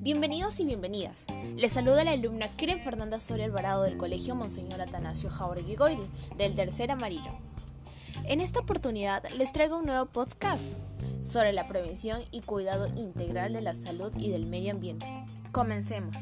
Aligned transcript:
Bienvenidos 0.00 0.60
y 0.60 0.64
bienvenidas. 0.64 1.26
Les 1.56 1.72
saluda 1.72 2.04
la 2.04 2.12
alumna 2.12 2.46
Keren 2.56 2.80
Fernanda 2.80 3.18
Soria 3.18 3.46
Alvarado 3.46 3.82
del 3.82 3.96
Colegio 3.96 4.36
Monseñor 4.36 4.80
Atanasio 4.80 5.30
Jauregui 5.30 5.74
Goiri, 5.74 6.06
del 6.36 6.54
tercer 6.54 6.92
amarillo. 6.92 7.32
En 8.22 8.40
esta 8.40 8.60
oportunidad 8.60 9.28
les 9.30 9.52
traigo 9.52 9.78
un 9.78 9.86
nuevo 9.86 10.06
podcast 10.06 10.62
sobre 11.24 11.52
la 11.52 11.66
prevención 11.66 12.20
y 12.30 12.42
cuidado 12.42 12.86
integral 12.94 13.52
de 13.52 13.62
la 13.62 13.74
salud 13.74 14.12
y 14.16 14.30
del 14.30 14.46
medio 14.46 14.70
ambiente. 14.70 15.06
Comencemos. 15.50 16.16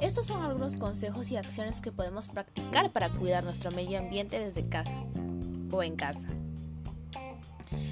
Estos 0.00 0.26
son 0.26 0.42
algunos 0.42 0.74
consejos 0.74 1.30
y 1.30 1.36
acciones 1.36 1.80
que 1.80 1.92
podemos 1.92 2.26
practicar 2.26 2.90
para 2.90 3.12
cuidar 3.12 3.44
nuestro 3.44 3.70
medio 3.70 4.00
ambiente 4.00 4.40
desde 4.40 4.68
casa 4.68 4.98
o 5.70 5.84
en 5.84 5.94
casa. 5.94 6.26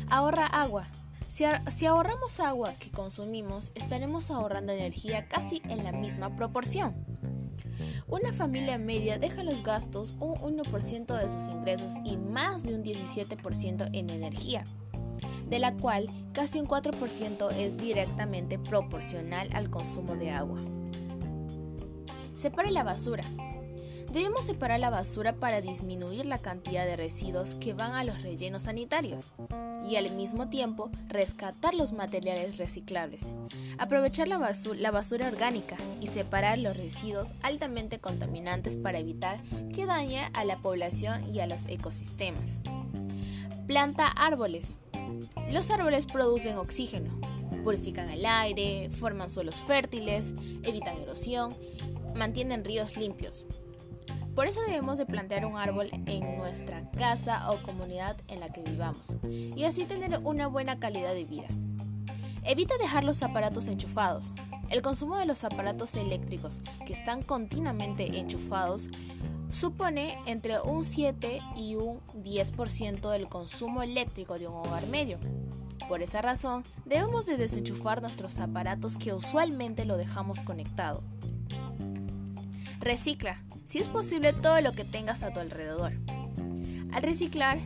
Ahorra 0.09 0.47
agua. 0.47 0.89
Si, 1.31 1.87
ahorramos 1.87 2.41
agua 2.41 2.75
que 2.75 2.91
consumimos, 2.91 3.71
estaremos 3.77 4.33
ahorrando 4.33 4.73
energía 4.73 5.29
casi 5.29 5.63
en 5.69 5.85
la 5.85 5.93
misma 5.93 6.35
proporción. 6.35 6.93
Una 8.09 8.33
familia 8.33 8.79
media 8.79 9.17
deja 9.17 9.45
los 9.45 9.63
gastos 9.63 10.17
un 10.19 10.35
1% 10.35 11.17
de 11.17 11.31
sus 11.31 11.47
ingresos 11.47 11.93
y 12.05 12.17
más 12.17 12.65
de 12.65 12.75
un 12.75 12.83
17% 12.83 13.91
en 13.93 14.11
energía, 14.11 14.65
de 15.49 15.61
la 15.61 15.77
cual 15.77 16.09
casi 16.33 16.59
un 16.59 16.67
4% 16.67 17.53
es 17.53 17.79
directamente 17.79 18.59
proporcional 18.59 19.51
al 19.53 19.71
consumo 19.71 20.17
de 20.17 20.33
agua. 20.33 20.61
Separe 22.35 22.73
la 22.73 22.83
basura. 22.83 23.23
Debemos 24.13 24.45
separar 24.45 24.81
la 24.81 24.91
basura 24.91 25.35
para 25.35 25.61
disminuir 25.61 26.27
la 26.27 26.39
cantidad 26.39 26.85
de 26.85 26.97
residuos 26.97 27.55
que 27.55 27.75
van 27.75 27.93
a 27.93 28.03
los 28.03 28.23
rellenos 28.23 28.65
sanitarios 28.65 29.31
y 29.89 29.95
al 29.97 30.11
mismo 30.11 30.49
tiempo 30.49 30.91
rescatar 31.07 31.75
los 31.75 31.93
materiales 31.93 32.59
reciclables, 32.59 33.27
aprovechar 33.79 34.27
la 34.27 34.39
basura, 34.91 35.29
orgánica 35.29 35.77
y 36.01 36.09
separar 36.09 36.59
los 36.59 36.77
residuos 36.77 37.35
altamente 37.43 38.01
contaminantes 38.01 38.75
para 38.75 38.99
evitar 38.99 39.41
que 39.73 39.87
dañe 39.87 40.29
a 40.33 40.45
la 40.45 40.59
población 40.59 41.33
y 41.33 41.39
a 41.39 41.47
los 41.47 41.67
ecosistemas. 41.67 42.59
Planta 43.69 44.09
árboles. 44.09 44.77
Los 45.53 45.71
árboles 45.71 46.07
producen 46.07 46.59
oxígeno, 46.59 47.21
purifican 47.63 48.09
el 48.09 48.27
aire, 48.27 48.91
forman 48.91 49.31
suelos 49.31 49.57
fértiles, 49.57 50.35
evitan 50.65 50.99
erosión, 50.99 51.55
mantienen 52.17 52.65
ríos 52.65 52.97
limpios. 52.97 53.47
Por 54.41 54.47
eso 54.47 54.63
debemos 54.63 54.97
de 54.97 55.05
plantear 55.05 55.45
un 55.45 55.59
árbol 55.59 55.91
en 56.07 56.39
nuestra 56.39 56.91
casa 56.93 57.51
o 57.51 57.63
comunidad 57.63 58.17
en 58.29 58.41
la 58.41 58.49
que 58.49 58.63
vivamos 58.63 59.13
y 59.29 59.65
así 59.65 59.85
tener 59.85 60.19
una 60.25 60.47
buena 60.47 60.79
calidad 60.79 61.13
de 61.13 61.27
vida. 61.27 61.49
Evita 62.43 62.79
dejar 62.79 63.05
los 63.05 63.23
aparatos 63.23 63.69
enchufados. 63.69 64.33
El 64.71 64.81
consumo 64.81 65.19
de 65.19 65.27
los 65.27 65.45
aparatos 65.45 65.95
eléctricos 65.95 66.63
que 66.87 66.95
están 66.95 67.23
continuamente 67.23 68.19
enchufados 68.19 68.89
supone 69.51 70.17
entre 70.25 70.59
un 70.63 70.87
7 70.87 71.43
y 71.59 71.75
un 71.75 72.01
10% 72.25 73.11
del 73.11 73.29
consumo 73.29 73.83
eléctrico 73.83 74.39
de 74.39 74.49
un 74.49 74.55
hogar 74.55 74.87
medio. 74.87 75.19
Por 75.87 76.01
esa 76.01 76.23
razón, 76.23 76.65
debemos 76.87 77.27
de 77.27 77.37
desenchufar 77.37 78.01
nuestros 78.01 78.39
aparatos 78.39 78.97
que 78.97 79.13
usualmente 79.13 79.85
lo 79.85 79.99
dejamos 79.99 80.41
conectado. 80.41 81.03
Recicla 82.79 83.39
si 83.71 83.79
es 83.79 83.89
posible, 83.89 84.33
todo 84.33 84.61
lo 84.63 84.73
que 84.73 84.85
tengas 84.85 85.23
a 85.23 85.33
tu 85.33 85.39
alrededor. 85.39 85.93
Al 86.93 87.03
reciclar, 87.05 87.61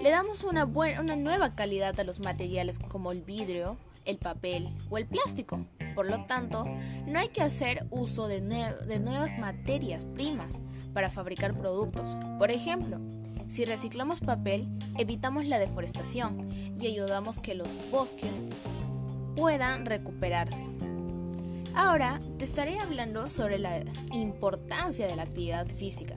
le 0.00 0.08
damos 0.08 0.42
una, 0.42 0.64
buena, 0.64 1.02
una 1.02 1.16
nueva 1.16 1.54
calidad 1.54 2.00
a 2.00 2.04
los 2.04 2.18
materiales 2.18 2.78
como 2.78 3.12
el 3.12 3.20
vidrio, 3.20 3.76
el 4.06 4.16
papel 4.16 4.70
o 4.88 4.96
el 4.96 5.04
plástico. 5.04 5.66
Por 5.94 6.06
lo 6.06 6.24
tanto, 6.24 6.64
no 7.06 7.18
hay 7.18 7.28
que 7.28 7.42
hacer 7.42 7.86
uso 7.90 8.26
de, 8.26 8.40
de 8.40 9.00
nuevas 9.00 9.38
materias 9.38 10.06
primas 10.06 10.60
para 10.94 11.10
fabricar 11.10 11.54
productos. 11.54 12.16
Por 12.38 12.50
ejemplo, 12.50 12.98
si 13.48 13.66
reciclamos 13.66 14.20
papel, 14.20 14.66
evitamos 14.96 15.44
la 15.44 15.58
deforestación 15.58 16.48
y 16.80 16.86
ayudamos 16.86 17.38
que 17.38 17.54
los 17.54 17.76
bosques 17.90 18.40
puedan 19.36 19.84
recuperarse. 19.84 20.64
Ahora 21.74 22.20
te 22.38 22.44
estaré 22.44 22.78
hablando 22.78 23.28
sobre 23.28 23.58
la 23.58 23.82
importancia 24.12 25.06
de 25.06 25.16
la 25.16 25.22
actividad 25.22 25.66
física. 25.66 26.16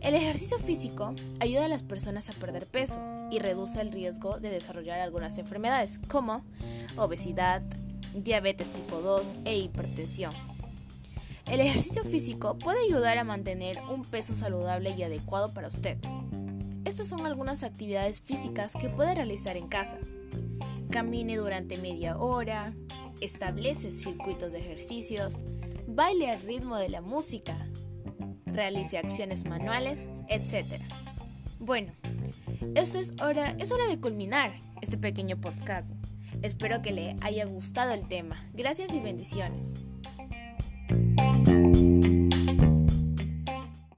El 0.00 0.14
ejercicio 0.14 0.58
físico 0.58 1.14
ayuda 1.40 1.64
a 1.64 1.68
las 1.68 1.82
personas 1.82 2.28
a 2.28 2.34
perder 2.34 2.66
peso 2.66 2.98
y 3.30 3.38
reduce 3.38 3.80
el 3.80 3.90
riesgo 3.90 4.38
de 4.38 4.50
desarrollar 4.50 5.00
algunas 5.00 5.38
enfermedades 5.38 5.98
como 6.08 6.44
obesidad, 6.96 7.62
diabetes 8.14 8.70
tipo 8.70 9.00
2 9.00 9.36
e 9.44 9.56
hipertensión. 9.56 10.32
El 11.46 11.60
ejercicio 11.60 12.04
físico 12.04 12.58
puede 12.58 12.80
ayudar 12.84 13.18
a 13.18 13.24
mantener 13.24 13.78
un 13.90 14.02
peso 14.02 14.34
saludable 14.34 14.90
y 14.90 15.02
adecuado 15.02 15.52
para 15.52 15.68
usted. 15.68 15.98
Estas 16.84 17.08
son 17.08 17.26
algunas 17.26 17.62
actividades 17.62 18.20
físicas 18.20 18.74
que 18.74 18.90
puede 18.90 19.14
realizar 19.14 19.56
en 19.56 19.68
casa. 19.68 19.98
Camine 20.90 21.36
durante 21.36 21.78
media 21.78 22.18
hora, 22.18 22.74
establece 23.20 23.92
circuitos 23.92 24.52
de 24.52 24.58
ejercicios, 24.58 25.42
baile 25.86 26.30
al 26.30 26.42
ritmo 26.42 26.76
de 26.76 26.88
la 26.88 27.00
música, 27.00 27.68
realice 28.46 28.98
acciones 28.98 29.44
manuales, 29.44 30.08
etc. 30.28 30.80
Bueno, 31.58 31.92
eso 32.74 32.98
es 32.98 33.14
hora, 33.20 33.56
es 33.58 33.72
hora 33.72 33.86
de 33.86 33.98
culminar 34.00 34.56
este 34.80 34.98
pequeño 34.98 35.40
podcast. 35.40 35.88
Espero 36.42 36.82
que 36.82 36.92
le 36.92 37.14
haya 37.22 37.46
gustado 37.46 37.92
el 37.92 38.06
tema. 38.06 38.48
Gracias 38.52 38.92
y 38.94 39.00
bendiciones. 39.00 39.74